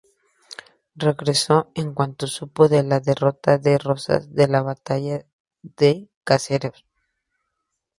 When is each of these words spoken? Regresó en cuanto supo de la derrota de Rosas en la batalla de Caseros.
Regresó 0.95 1.69
en 1.75 1.93
cuanto 1.93 2.25
supo 2.25 2.67
de 2.67 2.81
la 2.81 2.99
derrota 3.01 3.59
de 3.59 3.77
Rosas 3.77 4.27
en 4.35 4.51
la 4.51 4.63
batalla 4.63 5.27
de 5.61 6.09
Caseros. 6.23 6.87